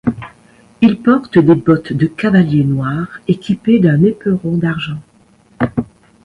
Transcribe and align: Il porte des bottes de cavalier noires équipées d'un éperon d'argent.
Il 0.81 0.99
porte 0.99 1.37
des 1.37 1.53
bottes 1.53 1.93
de 1.93 2.07
cavalier 2.07 2.63
noires 2.63 3.19
équipées 3.27 3.77
d'un 3.79 4.01
éperon 4.03 4.57
d'argent. 4.57 4.97